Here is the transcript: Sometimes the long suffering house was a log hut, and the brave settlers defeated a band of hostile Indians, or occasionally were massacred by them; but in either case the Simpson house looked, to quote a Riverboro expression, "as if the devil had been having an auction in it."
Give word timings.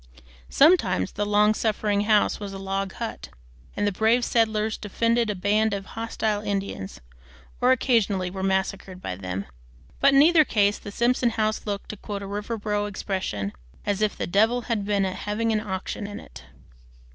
Sometimes 0.49 1.11
the 1.11 1.27
long 1.27 1.53
suffering 1.53 2.01
house 2.05 2.39
was 2.39 2.53
a 2.53 2.57
log 2.57 2.93
hut, 2.93 3.29
and 3.77 3.85
the 3.85 3.91
brave 3.91 4.25
settlers 4.25 4.75
defeated 4.75 5.29
a 5.29 5.35
band 5.35 5.75
of 5.75 5.85
hostile 5.85 6.41
Indians, 6.41 7.01
or 7.61 7.71
occasionally 7.71 8.31
were 8.31 8.41
massacred 8.41 8.99
by 8.99 9.15
them; 9.15 9.45
but 9.99 10.11
in 10.15 10.23
either 10.23 10.43
case 10.43 10.79
the 10.79 10.91
Simpson 10.91 11.29
house 11.29 11.67
looked, 11.67 11.89
to 11.89 11.97
quote 11.97 12.23
a 12.23 12.25
Riverboro 12.25 12.87
expression, 12.89 13.53
"as 13.85 14.01
if 14.01 14.17
the 14.17 14.25
devil 14.25 14.61
had 14.61 14.85
been 14.85 15.03
having 15.03 15.51
an 15.51 15.59
auction 15.61 16.07
in 16.07 16.19
it." 16.19 16.45